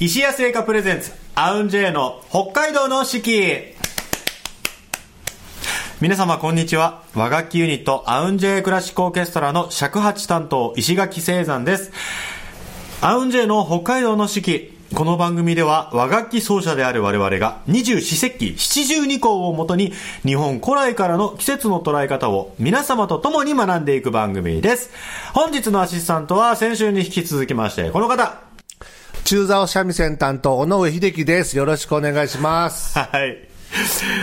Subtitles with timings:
[0.00, 3.74] 石屋製菓プレゼンツ、アウンジェイの北海道の四季。
[6.00, 7.02] 皆様こんにちは。
[7.16, 11.90] 和楽器ユニット、アウンジェイクラシックオーケストラの尺八担当、石垣聖山です。
[13.00, 14.78] アウンジェイの北海道の四季。
[14.94, 19.92] この番組では和楽器奏者である我々が二十四節気七十二項をもとに
[20.24, 24.90] 日本古来からの季節の捉え方を皆様と共に学んでいく番組です。
[25.34, 28.47] 本日のアシスタントは先週に引き続きましてこの方。
[29.28, 31.58] 中座三味線担当、尾上秀樹です。
[31.58, 32.96] よろしくお願いします。
[32.98, 33.36] はい。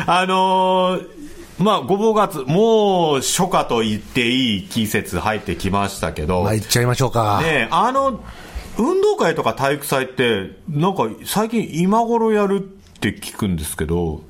[0.08, 1.08] あのー
[1.60, 7.40] まあ、ごぼう月、もう初夏と言っていい季節入ってきましたけど、まあ、ね行っちゃいましょうか。
[7.46, 8.20] えあの、
[8.80, 14.24] 運動会とか体育祭って、なんか最近今頃やるって聞くんですけど、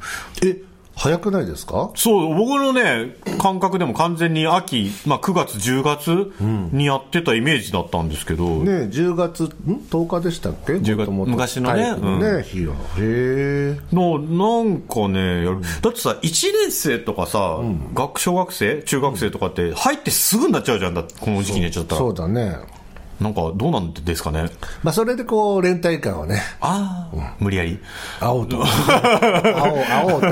[0.44, 0.58] え、
[0.98, 1.91] 早くないですか？
[1.95, 6.31] そう、僕のね、感覚でも完全に秋、まあ9月、10月
[6.71, 9.48] にやってたイメージだったんですけど、ね10月、ん
[9.91, 11.95] ?10 日でしたっけ？10月昔のね。
[11.98, 12.76] のね、日は。
[12.98, 13.80] へえ。
[13.94, 15.46] のなんかね
[15.82, 16.21] だってさ1
[16.63, 17.59] 年生とかさ、
[17.93, 21.99] 学小学生中学生とかって入ってすぐになっちゃうじゃんだこの時期にやっちゃったら。
[21.99, 22.55] そうだね。
[23.20, 24.49] なんかどうなんですかね。
[24.84, 27.80] まあ、それでこう、連帯感をね、ああ、無理やり。
[28.20, 28.58] 青と。
[28.66, 30.27] 青、青と。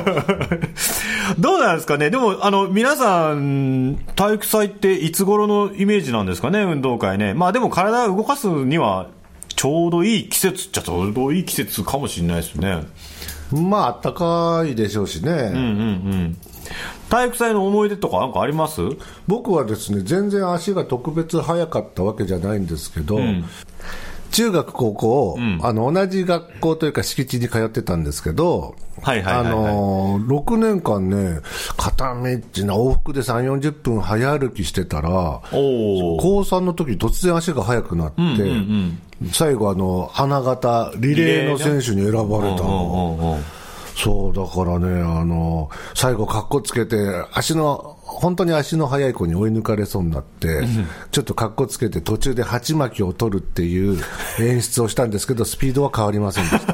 [1.39, 2.09] どうなんですかね。
[2.09, 6.61] でもあの皆さん体育祭っていつ頃のイメージなんですかね？
[6.63, 7.33] 運動会ね。
[7.33, 9.07] まあでも体を動かすには
[9.55, 12.83] ちょうどいい季節っちゃちょうどいい季節かもしれないですね。
[13.51, 15.31] まあ、あったかいでしょうしね。
[15.31, 16.37] うんうんうん
[17.13, 18.81] 体育祭の思い出とかなんかあります？
[19.27, 23.19] 僕はですね全然足が特別速かったわけじゃないんですけど、
[24.31, 29.51] 中学高校、あの同じ学校というか敷地に通ってたんですけど、はいはいはいはい。
[29.51, 31.41] あのー6年間ね
[31.77, 32.31] 片道な
[32.75, 38.21] 往復で3 4 0分早歩きしてたら高3の時突然足が速くなって、
[39.31, 43.37] 最後あの花形リレーの選手に選ばれたの。
[43.95, 46.97] そう、だからね、あの、最後、格好つけて、
[47.33, 50.63] 足の、本当に足の速い子に追い抜かれそうになって、
[51.11, 53.99] ちょっと格好つけて、途中で鉢巻きを取るっていう
[54.39, 56.73] 演出をしたんですけど、スピードは変わりませんでした。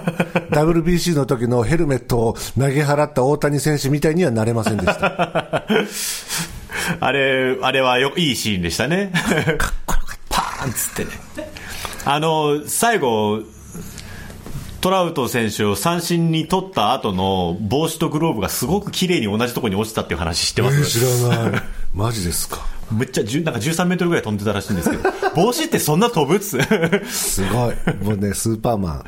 [0.51, 5.65] WBC の時のヘルメットを投げ払った大谷選手みたいにはなれませんでした。
[6.99, 9.11] あれ、あれはよいいシーンでしたね。
[10.29, 11.11] パーンっつってね。
[12.05, 13.41] あの、最後、
[14.81, 21.61] トラウト選手を三振に取った後の帽子とグローブがすごく綺麗に同じところに落ちたっていう話知ってます、知らない。
[21.93, 22.65] マジですか。
[22.91, 25.03] めっちゃ10なんか13メートルぐらい飛んでたらしいんですけど、
[25.35, 26.57] 帽子ってそんな飛ぶっつ
[27.09, 27.75] すごい。
[28.03, 29.03] もうね、スーパーマン。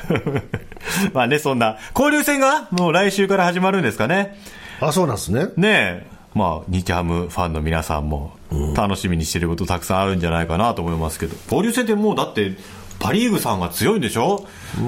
[1.13, 1.77] まあね、そんな。
[1.97, 4.37] 交流戦がもう来週から始まるんですかね。
[4.81, 5.47] あ、そうなんですね。
[5.57, 8.33] ねえ、まあ、日ハムファンの皆さんも
[8.75, 12.55] 楽しみにしてることたくさんあるんじゃないかなと思いますけど、交流戦ってもうだって、
[13.01, 14.45] パ・リーグさんが強いんでしょ？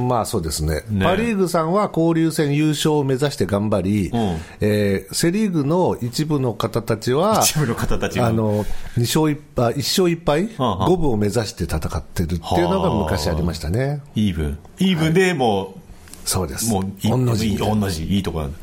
[0.07, 0.83] まあそうですね。
[0.89, 1.05] ね。
[1.05, 4.37] パ・リーグさんは交流戦優勝を目指して頑張り、ん。
[4.61, 8.63] えーセ・リーグの一部の方たちは、一部の方たちはあの
[8.97, 14.01] 2勝 1, 敗1勝1敗、はあ五分を目指して戦ってるっていうのが昔ありましたね。
[14.15, 14.57] イーブン。
[14.79, 15.75] イーブンでも
[16.25, 16.69] そうです。
[16.69, 18.57] う、もう、い同じいい同じ、いいとこなんだ。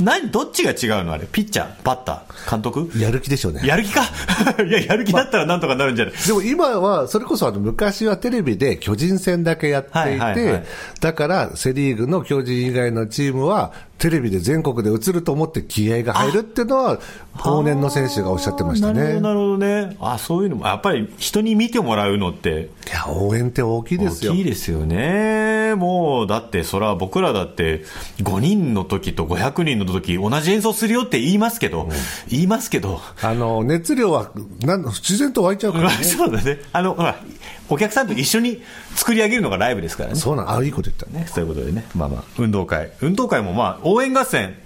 [0.00, 1.12] 何、どっちが違うの？
[1.12, 2.90] あれピッチャーバッター監督？
[2.98, 3.62] やる気でしょうね。
[3.64, 4.02] やる気か？
[4.64, 10.64] いや、やる気だったらなんとかなるんじゃない、でも今は、それこそあの昔はテレビで巨人戦だけやっていて、はいはいはい。
[11.00, 16.98] だからセ・リーグの巨人以外のチームは、テレビで全国で映ると思って気合が入るっていうのは、
[17.36, 19.20] 往年の選手がおっしゃってましたね。
[19.20, 19.96] なるほど、ね。
[20.00, 24.44] あ、そういうのも、やっぱり人に見てもらうのって、いや、応援って大きいですよ大きい。
[24.44, 25.76] ですよね。
[25.76, 27.84] もう、だって、そら、僕らだって、
[28.18, 31.88] 5人の時と500人の時、同じ演奏するよって言いますけど、
[32.28, 35.98] 言いますけど、あの、熱量はなん自然と湧いちゃうからね。
[36.02, 36.58] そうだね。
[36.72, 37.20] あの、ほら、
[37.68, 38.60] お客さんと一緒に
[38.96, 40.16] 作り上げるのがライブですからね。
[40.16, 41.12] そうなん、あ、いいこと言ったね。
[41.12, 41.84] ね、そういうことでね。
[41.94, 42.92] まあまあ、運動会。
[43.00, 44.56] 運動会もまあ、応援合戦。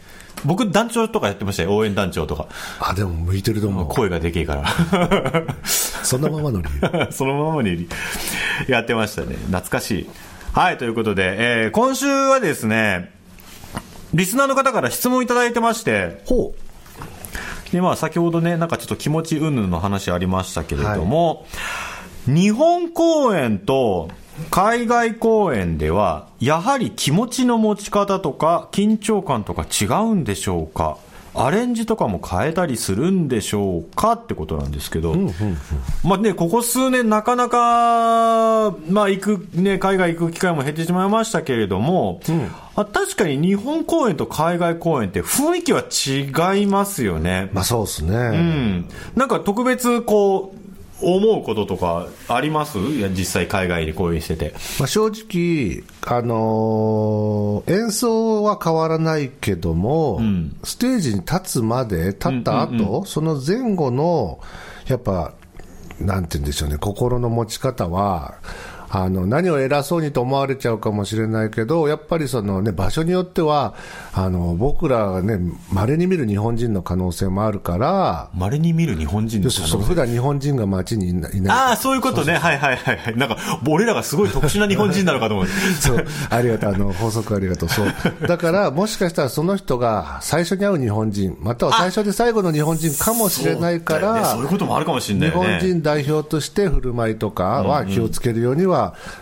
[0.44, 1.75] 僕、団長とかやってましたよ。
[1.75, 2.48] 応援団長とか。
[2.78, 3.87] あ、でも向いてると思う。
[3.87, 4.66] 声がでけえから。
[5.64, 7.09] そのままの理由。
[7.10, 7.88] そのままに
[8.69, 9.37] やってましたね。
[9.47, 10.10] 懐かしい。
[10.53, 13.11] はい、ということで、えー今週はですね、
[14.14, 16.55] リスナーの方から質問いただいてまして、ほ
[17.73, 21.46] で、まあ、先ほどね、なんかちょっと気持ち云々の話ありましたけれども、
[22.26, 24.11] 日本公演と
[24.50, 30.99] 海外公演では、やはり気持ちの持ち方とか、緊張感とか違うんでしょうか？
[31.38, 35.15] アレンジとかも変えたりするんでしょうかってことなんですけど、
[36.03, 42.23] まあね、ここ数年なかなか、まあ行く、ね、海外行く機会も減ってしまいましたけれども、
[42.75, 45.85] あ確かに日本公演と海外公演って雰囲気は
[46.55, 47.50] 違いますよね。
[47.53, 48.15] まあそうですね。
[48.15, 48.88] うん。
[49.15, 50.59] なんか特別こう、
[51.02, 52.78] 思うこととかあります？
[52.78, 54.54] いや実際海外で講演してて。
[54.78, 60.20] まあ、正直、あのー演奏は変わらないけども、
[60.64, 64.40] ステージに立つまで、立った後、その前後の、
[64.87, 65.32] やっぱ、
[66.00, 68.37] なんて言うんでしょうね、心の持ち方は、
[68.88, 73.75] あの何を偉そうにと思われちゃうかもしれないけど、やっぱりその、ね、場所によっては、
[74.12, 75.38] あの僕らがね、
[75.73, 82.35] 稀に見る日本人の可能性もあるから、稀に見る日本人の要するにそう普段日本人が街にいないああ、そういうことね。
[82.35, 83.17] はいはいはいはい。
[83.17, 83.37] なんか、
[83.69, 85.47] 俺らがすごい特殊な日本人なのかと思う。
[85.47, 87.69] そう、ありがとう、あの、法則ありがとう。
[87.69, 87.94] そう。
[88.27, 95.35] だから、もしかしたらその人が最初に会う日本人、または最初で最後の日本人かもしれないかそうだよねら、そういうこともあるかもしれないね。
[95.35, 98.75] 本人代表として振る舞いとかは気をつけるようには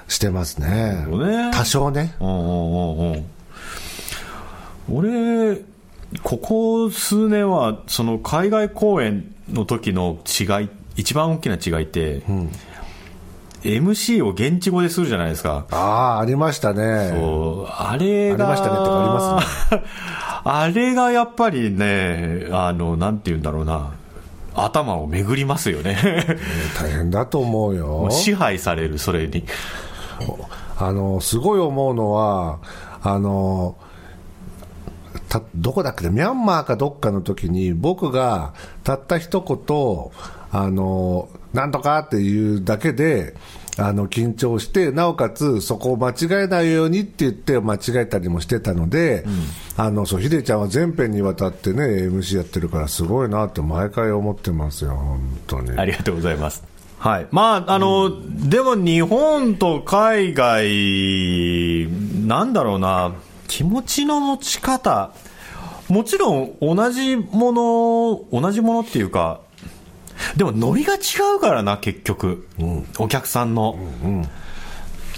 [0.09, 1.06] してますね。
[1.06, 2.15] ね多少ね。
[2.21, 3.25] うんうんうんうん。
[4.91, 5.62] 俺、
[6.23, 12.23] ここ数年は、その海外公演の時の違い、一番大きな違いって、
[13.62, 15.67] MC を現地語でするじゃないですか。
[15.71, 17.11] ああ、ありましたね。
[17.11, 19.81] そうあれが、ありましたねってかあります
[20.45, 23.93] あれがやっぱりね、あの、なんて言うんだろうな、
[24.55, 25.97] 頭を巡りますよね。
[26.79, 28.09] 大変だと思うよ。
[28.11, 29.45] 支配される、それに。
[30.79, 32.59] あの、すごい思うのは、
[33.03, 33.77] あの、
[35.29, 40.11] たどこだっけね、ミャンマーかどっかの時に、僕がたった一言、
[40.53, 43.35] あの、なんとかっていうだけで、
[43.76, 49.25] あの、緊張して、なおかつ、そこを間違えないようにって言って、間違えたりもしてたので、
[49.76, 55.76] あの、そう、ヒデちゃんは全編にわたってね、MC やってるから、すごいなって毎回思ってますよ、本当に。
[55.76, 56.62] ありがとうございます。
[56.99, 57.26] はい。
[57.32, 58.12] まあ、あの、
[58.49, 61.88] でも日本と海外、
[62.27, 63.12] なんだろうな、
[63.49, 65.11] 気持ちの持ち方、
[65.88, 67.53] もちろん同じも
[68.32, 69.41] の、同じものっていうか、
[70.37, 70.99] でもノリが違
[71.37, 72.47] うからな、結局。
[72.99, 73.79] お客さんの。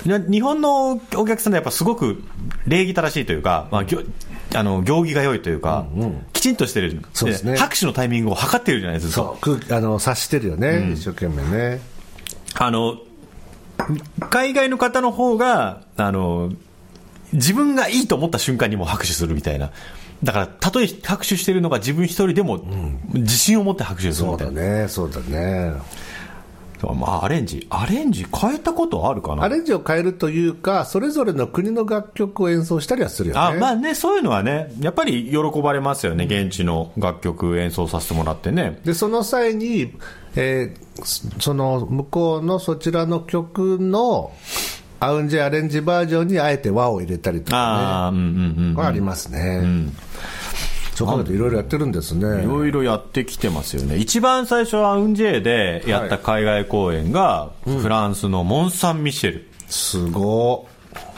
[0.04, 2.22] な日本のお客さんやっぱすごく
[2.66, 4.02] 礼儀正しいというか、まあ、ぎょ
[4.54, 5.86] あの行儀が良いというか、
[6.32, 9.34] きちんとしてるそうですね拍手のタイミングを測ってるじゃないですか。
[9.70, 11.80] あの、察してるよね、一生懸命ね。
[12.54, 12.98] あの、
[14.30, 16.52] 海外の方の方が、あの、
[17.32, 19.72] 自分がいいと思った瞬間にもう拍手するみたいな。
[20.22, 22.60] だから、たとえ拍手してるのが自分一人でも、
[23.12, 24.82] 自信を持って拍手するそうだみたいな。
[24.82, 25.74] ね、そうだね。
[26.82, 27.66] まあ、アレンジ。
[27.70, 29.44] アレンジ変えたことあるかな？
[29.44, 33.40] アレンジを変えるというか、それぞれの国の楽曲を演奏したりはするよね。
[33.40, 38.78] あまあね、そういうのはね、やっぱり喜ばれますよね、現地の楽曲演奏させてもらってね。
[38.84, 39.94] で、その際に、
[40.36, 44.32] えーそその向こうのそちらの曲の
[45.00, 48.80] アウンジェアレンジバージョンにあえて和を入れたりとかああ、うんうんうんね、。
[48.80, 49.62] はありますね。
[50.94, 52.42] そう考えるといろいろやってるんですね。
[52.42, 53.96] いろいろやってきてますよね。
[53.98, 59.46] 一番最初はアウンジェイでやった海外公演が、フランスのモン・サン・ミシェル。
[59.68, 60.66] すご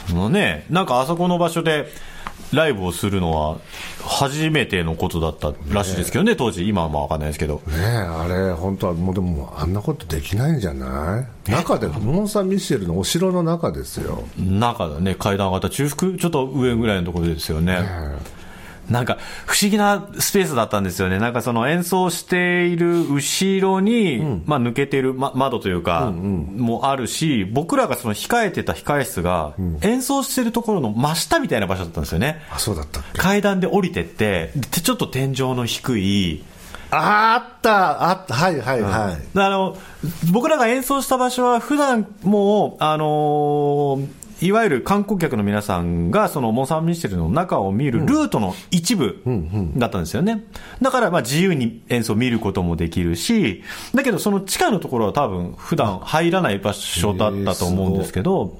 [0.09, 1.87] のね、なんかあそこの場所で
[2.53, 3.57] ライブをするのは
[4.03, 7.61] 初めてのことだったらしいですけどね、当時、今はまあわかんないですけど。
[7.67, 7.71] い。
[7.71, 11.51] ねえ、あれ、本当はもうでも、あんなことできないんじゃない？
[11.51, 14.23] 中で、モン・サン・ミシェルのお城の中ですよ。
[14.37, 17.79] 中だね、階段上がった中腹、ちょっと上ぐらいのところですよね。
[18.89, 21.19] なんか不思議なスペースだったんですよね。
[21.19, 32.41] なんかその演奏している後ろに、まあ抜けてる、ま、窓というか、もあるし、僕らがその控えてた控え室が、演奏してるところの真下みたいな場所だったんですよね。
[32.51, 36.43] あ、そうだった階段で降りてって、でちょっと天井の低い、
[36.91, 39.39] ああった、あった、はいはいはい。
[39.39, 39.77] あの、
[40.31, 49.21] 僕らが演奏した場所は普段もう、あのーいわゆる観光客の皆さんがそのモン・サン・ミシェルの中を見るルートの一部
[49.75, 50.45] だったんですよね。
[50.81, 58.57] だからまあ自由に演奏を見ることもできるし、だけどその地下のところは多分普段入らない場所だったと思うんですけど、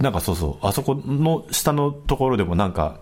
[0.00, 3.00] なんかそうそう、あそこの下のところでもなんか、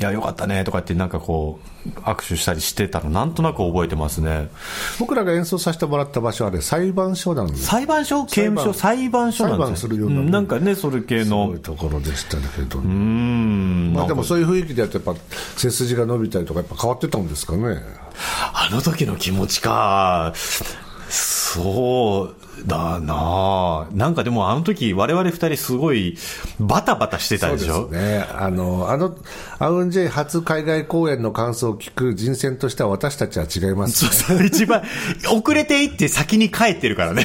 [0.00, 4.48] いや、よかったねとかってなんかこう、握手したりしてたのなんとなく覚えてますね。
[4.98, 7.66] 僕らが演奏させてもらった場所はね、裁判所なんです。
[7.66, 8.24] 裁判所？
[8.24, 8.72] 刑務所？
[8.72, 11.54] 裁判所なんです裁判するようなうんなんかね、それ系の。
[11.54, 13.92] いところでしたけど、うーん。
[13.92, 15.14] まあ、でもそういう雰囲気でやってやっぱ
[15.58, 17.82] 背筋が伸びたりとかやっぱ変わってたんですかね
[18.54, 20.32] あの時の気持ちか。
[21.10, 22.34] そう
[22.66, 26.16] だななんかでもあの時我々二人すごい
[26.58, 27.74] バタバタしてたでしょ？
[27.74, 28.26] そうですね。
[28.34, 29.16] あのあの
[29.58, 34.82] アウンジェイ初海外公演の感想を聞く人選としては私たちは違いますそうそう、一番、
[35.32, 37.24] 遅れていって先に帰ってるからね。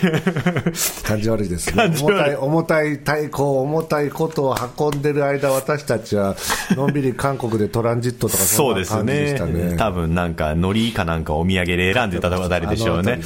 [1.03, 1.86] 感じ悪いですね。
[2.00, 6.36] 重たい重たい太鼓重たいことを運んでる間私たちは
[6.72, 9.77] のんびり韓国でトランジットとかそそうんですな感じでねしたね。
[9.77, 13.20] 多分なんか、海苔かなんかお土産で選んでたあたりでしょうね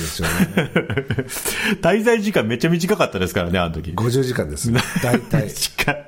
[1.90, 3.92] 滞在時間めっちゃ短かったですからね、あの時。
[3.92, 4.72] 50時間です。
[5.02, 5.50] 大体。
[5.50, 6.06] 短い。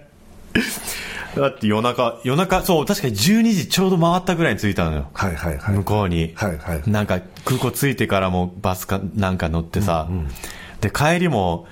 [1.36, 5.10] だって夜中、夜中、そう、確かに12時ちょうど回ったぐらいに着いたのよ。
[5.14, 5.76] はいはいはい。
[5.76, 6.34] 向こうに。
[6.36, 10.08] はいはいなんか空港着いてからもバスかなんか乗ってさ、
[10.82, 11.68] で、帰りも、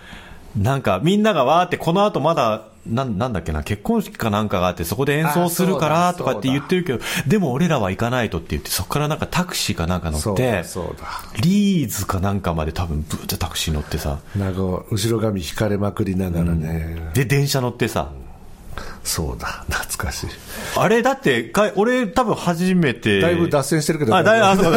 [0.57, 10.63] なんかみんながわーってこの後まだ、なんなんだっけな、結婚式かなんかがあってそこで演奏するからとかって言ってるけど、でも俺らは行かないとって言って、そこからなんかタクシーかなんか乗って。
[11.41, 18.11] リーズかなんかまで多分ブーってタクシー乗ってさ、なんか後ろ髪引かれまくりながらね、で、電車乗ってさ、
[19.03, 20.29] そうだ、懐かしい。
[20.77, 23.19] あれだって、か俺多分初めて。
[23.21, 24.71] だいぶ脱線してるけどあ、だいあ、そう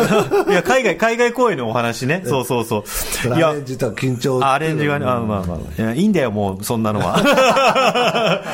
[0.47, 0.52] だ。
[0.52, 2.23] いや、海外、海外公演のお話ね。
[2.25, 2.85] そうそうそ
[3.30, 3.37] う。
[3.37, 5.82] いやアレ、ンジと緊張アレンジがね、あまあまあ。
[5.82, 7.21] いや、いいんだよ、もう、そんなのは。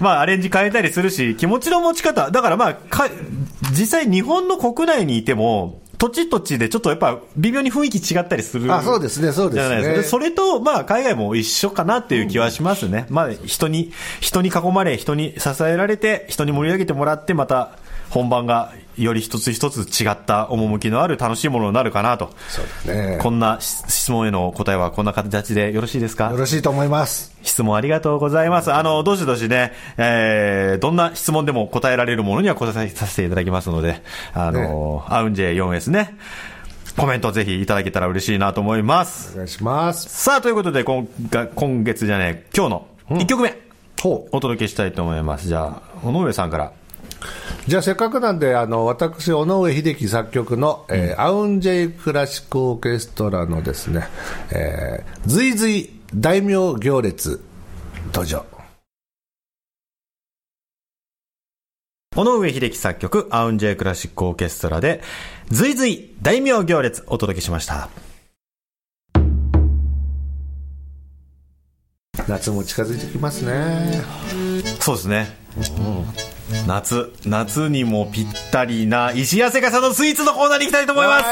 [0.00, 2.30] まあ、アレンジ変えたりするし、気持ちの持ち方。
[2.30, 3.08] だからまあ、か、
[3.70, 8.72] 実際日本の国内にいても、土地土地でちょっとやっぱ微妙に雰囲気違ったりする。
[8.72, 10.02] あそうですねそうですね。
[10.02, 13.06] それと、まあ、海外も一緒かなっていう気はしますね。
[13.10, 17.78] まあ、人に、人に囲まれ、人に支えられて、人に盛り上げてもらって、また、
[18.10, 22.30] 本番がより一つ一つ違った趣のある楽しいものになるかなと。
[22.48, 23.18] そうですね。
[23.20, 26.30] こんな質問への答えはこんな形でよろしいですか？
[26.30, 27.34] よろしいと思います。
[27.42, 28.72] 質問ありがとうございます。
[28.72, 36.16] あの、どしどしね、えー、どんな質問でも答えられるものには答えさせていただきますので、あの、アウンジェ 4S ね、
[36.96, 39.32] コメントぜひいただけたら嬉しいなと思います。
[39.34, 40.08] お願いします。
[40.08, 43.58] さあ、ということで、今が今月じゃねえ、今日の1曲目、
[44.00, 44.36] ほう。
[44.36, 45.48] お届けしたいと思います。
[45.48, 46.72] じゃあ、尾上さんから。
[47.66, 54.06] じゃあせっかくなんで、あの、私、尾上秀樹作曲の、えーアウンジェイクラシックオーケストラのですね、
[54.52, 57.42] えー、ずいずい大名行列、
[58.06, 58.44] 登場。
[62.16, 65.02] 尾上秀樹作曲、アウンジェイクラシックオーケストラで、
[65.48, 67.88] ずいずい大名行列お届けしました。
[72.28, 74.02] 夏も近づいてきますね。
[74.80, 75.36] そうですね。
[76.66, 81.24] 夏、夏にもぴったりな石屋製菓さんのスイーツのコーナーに行きたいと思います。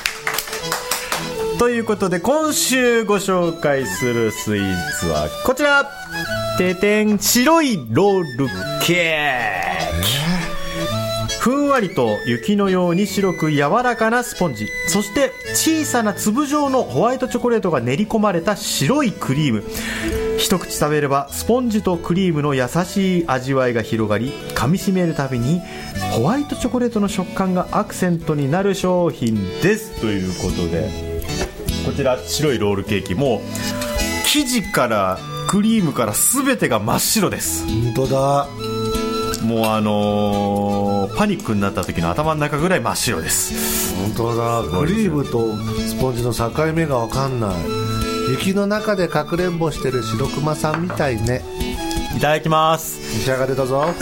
[1.58, 5.90] ということで、今週ご紹介するスイーツはこちら。
[6.56, 8.48] ててん、白いロール
[8.82, 10.40] ケーキ。
[11.38, 14.68] ふんわりと雪のように白く柔らかなスポンジ。
[14.86, 19.64] そして小さな粒状のホワイトチョコレートが練り込まれた白いクリーム
[20.40, 25.60] 一口食べればスポンジとクリームの優しい味わいが広がり噛みしめるたびに
[26.16, 30.90] ホワイトチョコレートの食感がアクセントになる商品ですということで
[31.84, 33.40] こちら白いロールケーキもう
[34.24, 38.48] 生地からクリームから全てが真っ白です本当だ。
[39.44, 44.62] もうあのーパニックになった時の頭の中ぐらい真っ白です本当だ。
[44.78, 47.99] クリームとスポンジの境目がわかんない。
[48.30, 51.42] 雪の中でかくれんぼしてる白熊さんみたいね。
[52.16, 53.00] いただきます。
[53.18, 53.92] 召し上がれたぞ。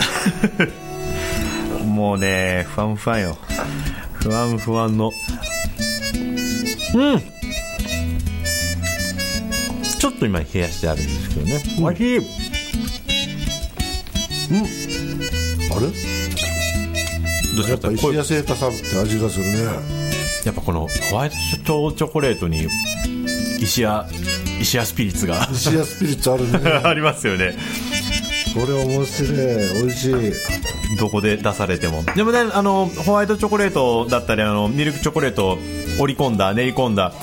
[1.83, 3.37] もうねふわんふわんよ。
[4.13, 5.11] ふわんふわんの。
[6.93, 7.21] うん。
[9.99, 11.63] ちょっと今冷やしてあるんですけどね。
[11.81, 12.19] おいしい。
[15.71, 15.87] あれ？
[17.55, 19.63] どうしまやっぱ石し製菓さんって味がするね。
[20.45, 21.31] やっぱこのホワイ
[21.65, 22.67] トチョコレートに
[23.61, 24.07] 石屋
[24.59, 26.59] 石屋スピリッツが石屋スピリッツあるね。
[26.83, 27.55] ありますよね
[28.53, 29.37] これ面白い。
[29.83, 30.33] 美味しい。
[30.97, 35.57] どこで出されてもでもねあのホワイトチョコレートだったりあのミルクチョコレートを
[35.99, 37.13] 織り込んだ練り込んだ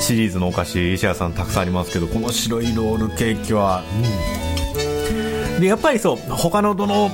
[0.00, 3.82] シリーズのお菓子石屋さんたくさんありますけどこの白いロールケーキは、
[5.58, 7.10] でやっぱりそう他のどの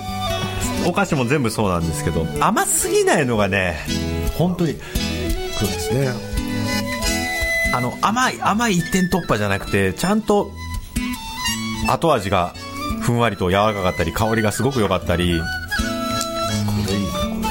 [0.86, 3.78] お菓子も全部そうなんですけど甘すぎないのがね
[4.36, 4.74] 本当に
[5.58, 6.33] そうですね。
[7.74, 10.52] あの甘い甘い一点突破じゃなくてちゃんと
[11.88, 12.54] 後味が
[13.00, 15.40] ふんわりと柔らかかったり香りがすごく良かったり
[16.78, 17.48] これいいな、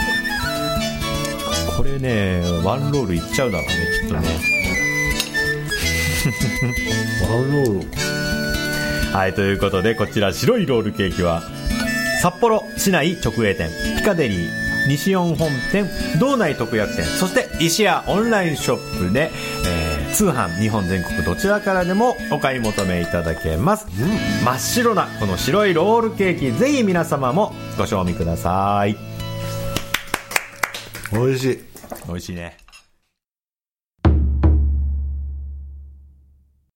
[1.76, 1.90] これ。
[1.90, 4.22] これねワンロールいっちゃうだろうねきっとね
[7.30, 9.18] ワンロール。
[9.18, 11.44] はいということでこちら白いロールケーキは
[12.22, 14.48] 札幌市内直営店ピカデリー
[14.88, 15.86] 西四本店
[16.18, 19.30] 道内特約店そして石屋オンラインショップで、
[19.68, 19.83] えー
[20.14, 23.88] 通販日本全国どちらからでもお買い求めいただけます、
[24.46, 28.96] 真っ白なこの白いロールケーキぜひ皆様もご賞味ください。
[31.12, 31.60] 美味しい。
[32.08, 32.58] 美味しいね。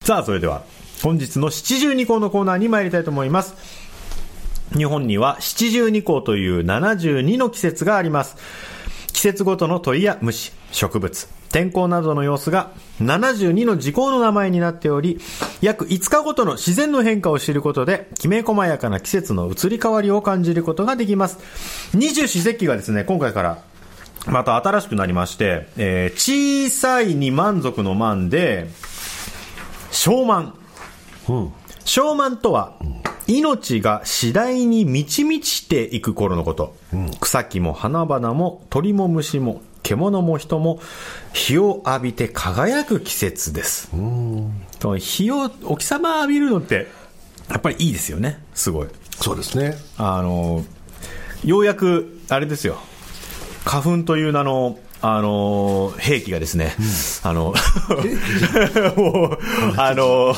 [0.03, 0.63] さあそれでは
[1.03, 3.53] 本日の七十二項のコーナーに参りたいと思います。
[4.75, 8.35] 日本には七十二項という72の季節があります。
[9.13, 15.19] 季節ごとの鳥や虫植物天候などの様子が72の時効の名前になっており、
[15.61, 21.39] 約5日ごとの自然の変化を知ることで、きめ細やかな季節の移り変わりを感じることができます。
[21.93, 23.59] 二十四節気がですね、今回から
[24.27, 28.67] また新しくなりまして、えー小さいに満足の満で、
[29.91, 30.53] 小満。
[31.29, 31.53] うん。
[31.85, 32.77] 小満とは、
[33.27, 36.75] 命が次第に満ち満ちていく頃のこと。
[37.19, 40.81] 草木も花々も鳥も虫も獣も人も
[41.33, 43.89] 日を浴びて輝く季節です。
[44.79, 46.87] と日を、お日様浴びるのって、
[47.49, 48.43] やっぱりいいですよね。
[48.53, 48.87] すごい。
[49.21, 49.77] そうですね。
[49.97, 50.65] あの、
[51.45, 52.79] ようやく、あれですよ。
[53.63, 56.75] 花粉という名の、あの、兵器がですね、
[57.23, 57.53] あの、
[58.97, 59.39] もう、
[59.77, 60.33] あの、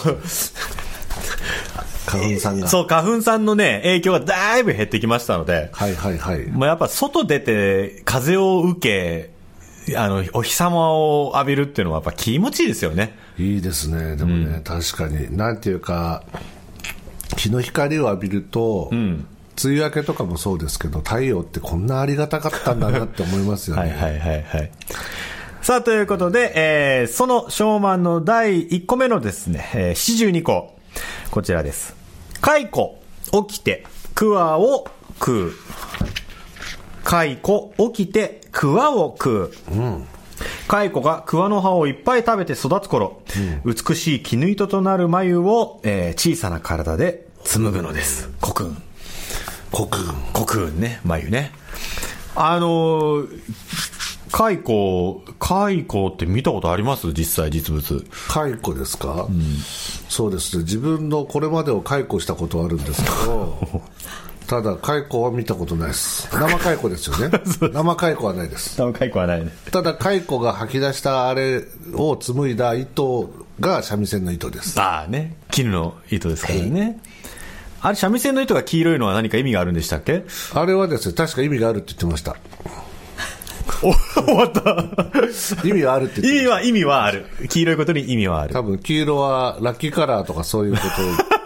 [2.05, 2.67] 花粉さんが。
[2.67, 6.45] そう、花粉さんのね、影響がだいぶ減ってきましたので、はいはいはい。
[6.47, 9.38] まあ、やっぱ外出て風を受け、
[9.97, 13.17] あの、お日様を浴びるっていうのはやっぱ気持ちいいですよね。
[13.37, 14.15] いいですね。
[14.15, 15.35] でもね、確かに。
[15.35, 16.23] なんていうか、
[17.37, 19.25] 日の光を浴びると、梅
[19.65, 23.81] 雨明けとかもそうですけど、太陽ってこんなありがたかったんだなって思いますよね。
[23.83, 24.71] はいはいはいはい。
[25.61, 30.75] さあ、ということで、えー、その小満の第1個目のですね、えー、四十二個。
[31.31, 31.95] こちらです。
[32.41, 32.97] 蚕、
[33.47, 34.87] 起きて、桑を
[35.19, 35.53] 食う。
[37.09, 39.51] 蚕、起きて、桑を食う。
[40.67, 43.23] 蚕が桑の葉をいっぱい食べて育つ頃、
[43.65, 48.29] 美しい絹糸となる眉を、えー小さな体で紡ぐのです。
[48.39, 48.77] コクン。
[49.71, 50.03] コクン。
[50.33, 51.51] コクーンね、眉ね。
[52.35, 53.41] あのー、
[54.29, 57.11] 蚕、蚕って見たことあります？
[57.13, 58.05] 実際実物。
[58.27, 59.27] 蚕ですか、
[60.09, 60.63] そうですね。
[60.63, 63.57] 自分のこれまでを蚕したことはあるんですけど、
[64.49, 66.27] ただ蚕は見たことないです。
[66.33, 67.29] 生蚕ですよね。
[67.71, 68.77] 生蚕はないです。
[68.77, 69.51] 多分蚕はないね。
[69.71, 71.63] ただ蚕が吐き出したあれ
[71.93, 74.81] を紡いだ糸が三味線の糸です。
[74.81, 76.99] ああね、絹の糸ですからね。
[77.81, 80.23] あれ、三味線の糸が黄色いのは何か意味があるんでしたっけ？
[80.55, 82.35] あれはですね、確か意味があるって言ってました。
[83.83, 85.67] お、終わった。
[85.67, 87.27] 意味はあるって意味は、意味はある。
[87.49, 88.53] 黄色いことに意味はある。
[88.53, 91.38] 多分黄色はラッキーカラーとかそういうことを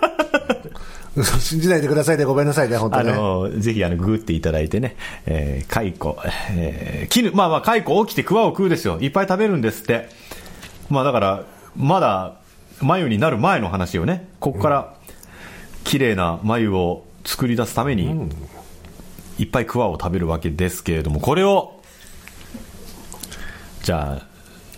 [1.21, 2.25] 信じないでくださいね。
[2.25, 2.77] ごめんなさいね。
[2.77, 4.95] 本当あねの、ぜひ、あの、ググっていただいてね、
[5.27, 6.17] えー、蚕、
[6.51, 8.97] えー、絹、まあまあ、蚕起きて桑を食うですよ。
[8.99, 10.09] いっぱい食べるんですって。
[10.89, 11.43] まあだから、
[11.75, 12.35] まだ、
[12.81, 14.93] 眉になる前の話をね、ここから、
[15.83, 18.29] 綺麗な眉を作り出すために、
[19.37, 21.79] いっぱい桑を食べるわけですけれども、これを、
[23.83, 24.27] じゃあ、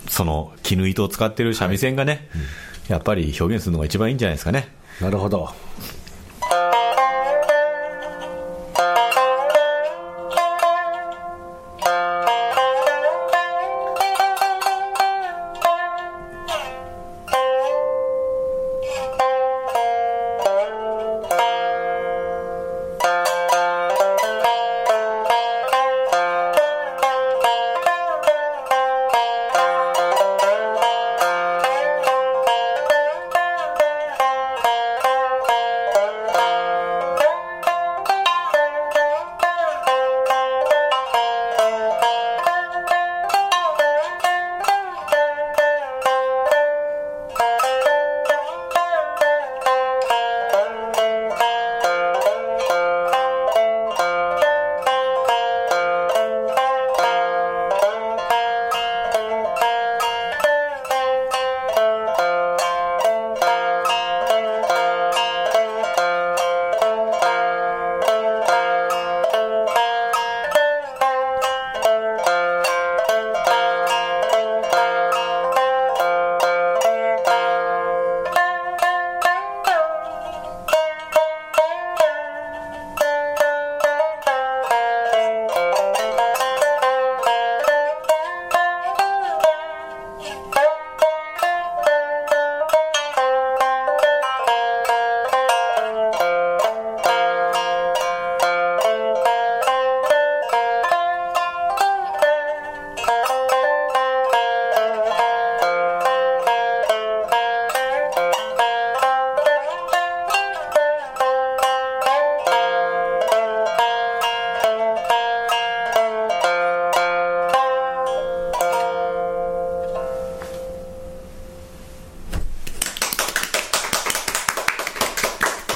[0.09, 2.27] その、絹糸を使ってる三味線がね、
[2.89, 4.67] やっぱり表現するのが一番いいんじゃないですかね。
[4.99, 5.49] なるほど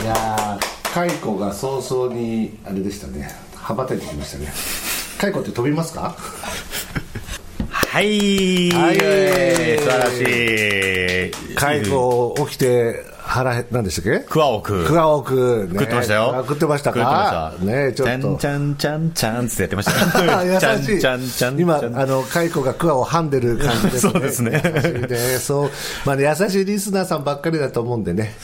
[0.01, 0.59] いやー
[0.93, 4.51] 蚕が早々にあれでしたね羽ばたいてきましたね
[5.19, 6.15] 蚕って飛びますか？
[7.69, 8.95] ははい、はい
[9.79, 10.21] 素晴らし
[11.51, 11.55] い。
[11.55, 14.25] 介護起きて腹減、何でしたっけ？
[14.25, 15.67] クワを食う。
[15.67, 15.79] クね。
[15.79, 16.35] 食ってましたよ。
[16.47, 16.99] 食ってましたか？
[17.57, 17.79] 食ってました。
[17.87, 18.37] ねちょっと。
[18.37, 20.43] ちゃんちゃんちゃんちゃんってやってました。
[20.45, 20.59] 優しい。
[20.59, 24.11] ちゃんちゃんちゃん今、あの、蚕がクワをはんでる感じですね。
[24.13, 25.39] そうですね。
[25.39, 25.71] そう。
[26.05, 28.35] まあね、優しいリスナーさんばっかりだと思うんでね。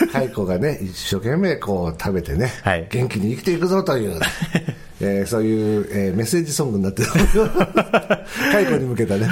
[0.12, 4.18] 蚕がね、一生懸命こう食べてね、はい元気に生きていくぞという、
[5.00, 7.08] えーそういう、えーメッセージソングになってる。
[8.52, 9.28] 蚕に向けたね。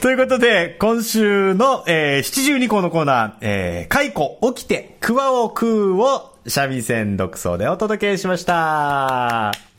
[0.00, 9.75] ということで、今週の、えー、七十二項のコーナー、えー、解雇起きて、クワを食うを、三味線独奏でお届けしました。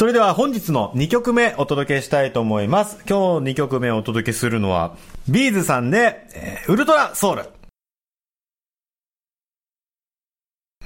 [0.00, 3.04] それでは本日の2曲目お届けしたいと思います。
[3.06, 4.96] 今日2曲目お届けするのは、
[5.28, 7.42] ビーズさんで、えーウルトラソウル。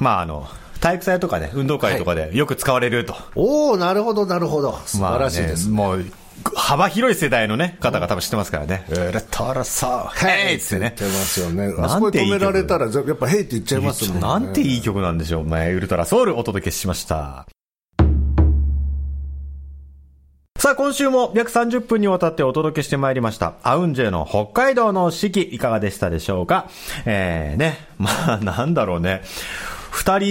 [0.00, 0.48] まああの、
[0.80, 3.14] 体育祭とかね、運動会とかでよく使われると。
[3.36, 4.80] おおなるほど、なるほど。
[4.84, 5.68] 素晴らしいです。
[5.68, 8.84] まあね、もう、幅広い世代のね、方が多分知ってますからね。
[8.90, 10.28] ウルトラソウル。
[10.28, 10.88] ヘイってね言。
[10.90, 11.72] ってますよね。
[11.78, 14.20] あなそこで止められたら、やっぱヘイって言っちゃいますもんね。
[14.22, 15.44] なんていい曲なんでしょう。
[15.44, 17.46] 前、ウルトラソウルお届けしました。
[20.56, 23.54] さあ、今週も約30分にわたってお届けしてまいりました。
[23.64, 26.70] アウンジェの北海道の四季、いかがでしたでしょうか？
[27.06, 29.22] えー、ね、 まあ、なんだろうね。
[29.90, 30.26] 二人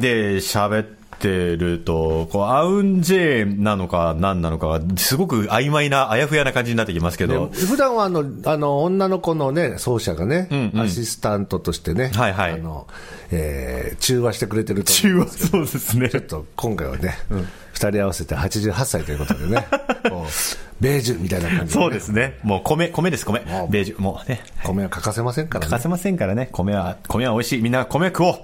[0.00, 0.86] で喋っ
[1.18, 7.50] てると、こう、アウンジェなのか何なのかが、すごく曖昧な、あやふやな感じになってきますけど。
[7.52, 12.86] 普段はあの、あの、女の子のね、奏者がね、んうんアシスタントとしてね、はいはいあの、
[13.32, 16.20] えー中和してくれてると思中はうんですけどそうですねちょ。
[16.20, 17.18] っと今回はね、
[17.78, 19.66] 二、人合わせて88歳ということでね、
[20.80, 22.38] ベージュみたいな感じで、ね、そうですね。
[22.42, 24.00] もう米、米です、米ベージュ。
[24.00, 24.40] もうね。
[24.64, 25.70] 米は欠かせませんからね。
[25.70, 26.48] 欠かせませんからね。
[26.52, 27.62] 米は、米は美味しい。
[27.62, 28.34] みんな米食おう。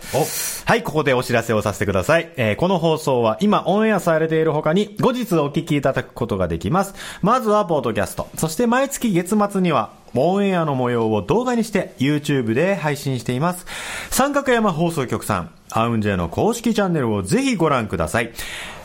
[0.66, 2.32] はい、ここでお知らせをさせてください。
[2.36, 6.94] えーこの放送は今オンエアされている他に後日お聞きいただくことができます。
[7.20, 8.28] まずはポードキャスト。
[8.36, 13.66] そして毎月月末にはオンエアの模様を動画にして YouTube で配信しています。
[14.10, 18.32] 三角山放送局さん、アウンジェの公式チャンネルをぜひご覧ください。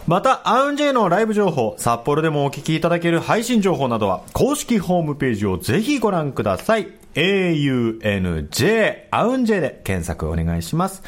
[0.10, 6.88] また、アウンジェイのライブ情報、札幌でもお聞きいただける配信情報などは、公式ホームページをぜひご覧ください。
[7.14, 11.04] aunj、アウンジェイで検索お願いします。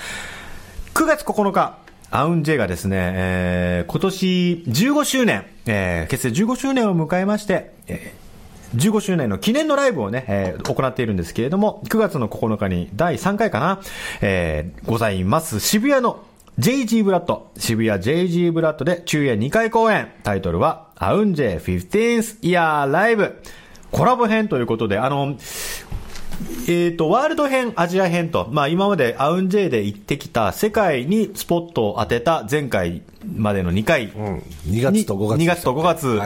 [0.94, 1.80] 9月9日、
[2.12, 8.22] アウンジェイがですね、えー今年15周年、えー結成15周年を迎えまして、えー
[8.78, 13.80] 15周年の記念のライブをね、えー行っているんですけれども、9月の9日に第3回かな、
[14.22, 15.60] えーございます。
[15.60, 16.24] 渋谷の
[16.60, 20.12] JG ブラッド、渋谷 JG ブラッドで昼夜2回公演。
[20.24, 23.36] タイトルは、アウンジェ 15th Year Live。
[23.90, 25.38] コラボ編ということで、あの、
[26.68, 33.02] えっ、と、ワールド編、アジア編と、まあ今までアウンジェイで行ってきた世界にスポットを当てた前回
[33.34, 34.06] までの2回。
[34.08, 34.38] うん、
[34.68, 36.20] 2月と5月2月と5月。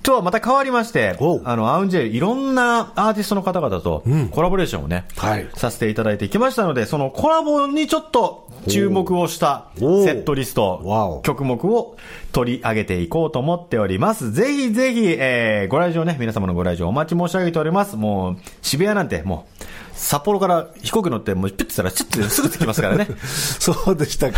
[0.00, 5.48] はいとはまた変わりましてあの、アウンジェイ、いろんなアーティストの方々とコラボレーションをね、はい。
[5.54, 11.96] させていただいてきましたので、そのコラボにちょっと注目をしたセットリスト曲目を
[12.32, 14.32] 取り上げていこうと思っております。
[14.32, 17.96] ぜひぜひ、えー、ご来場ね、皆様のご来場お待ち申し上げております。
[17.96, 19.59] もう、渋谷なんてもう、
[20.00, 23.06] 札幌から飛行機乗って、もうピュッてしたら、チュッてすぐ着きますからね。
[23.26, 24.30] そうでしたっ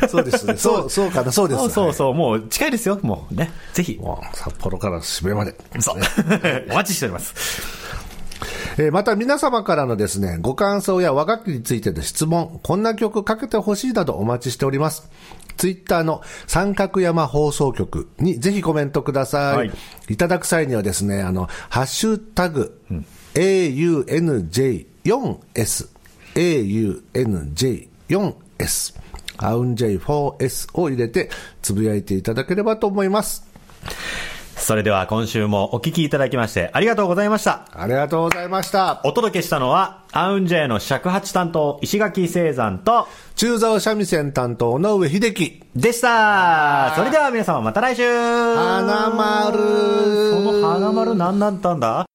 [0.00, 0.06] け？
[0.06, 0.54] そうですね。
[0.58, 1.60] そう、そうかな、そうです。
[1.60, 3.50] そうそうそう、もう近いですよ、もうね。
[3.72, 3.98] ぜひ。
[4.34, 5.56] 札幌から渋谷まで。
[5.80, 5.96] そう。
[6.70, 7.34] お待ちしております。
[8.76, 15.10] えーまた皆様からのですね、ご感想や和楽器についての質問、こんな曲かけてほしいなどお待ちしております。
[15.56, 19.56] ツイッターの三角山放送局にぜひコメントください。
[19.56, 19.72] はい
[20.10, 22.80] い、ただく際にはですね、あの、ハッシュタグ、
[25.04, 25.88] AUNJ4S、
[26.34, 28.94] AUNJ4S、
[29.38, 31.30] アウン J4S を入れて
[31.62, 33.46] つぶやいていただければと思います。
[34.56, 37.68] それでは今週もお聞きいただきましてありがとうございました。
[37.72, 39.00] ありがとうございました。
[39.04, 43.06] お届けしたのは、アウンジェイの尺八担当、石垣聖山と、
[43.36, 45.62] 中沢三味線担当、尾上秀樹。
[45.76, 49.58] でしたそれでは皆様また来週花丸
[50.32, 52.07] その花丸何だったんだ？